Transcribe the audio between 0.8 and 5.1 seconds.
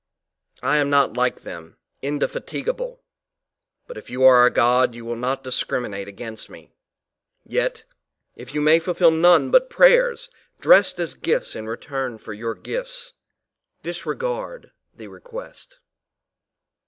not like them, indefatigable, but if you are a god you